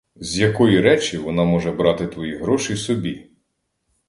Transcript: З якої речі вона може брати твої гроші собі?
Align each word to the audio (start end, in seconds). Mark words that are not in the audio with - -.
З 0.15 0.39
якої 0.39 0.81
речі 0.81 1.17
вона 1.17 1.43
може 1.43 1.71
брати 1.71 2.07
твої 2.07 2.37
гроші 2.37 2.75
собі? 2.77 3.31